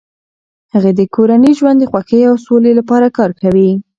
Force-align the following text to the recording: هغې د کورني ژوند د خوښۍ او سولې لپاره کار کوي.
هغې 0.73 0.91
د 0.99 1.01
کورني 1.13 1.51
ژوند 1.59 1.77
د 1.79 1.83
خوښۍ 1.91 2.21
او 2.29 2.35
سولې 2.45 2.71
لپاره 2.79 3.07
کار 3.17 3.31
کوي. 3.41 3.71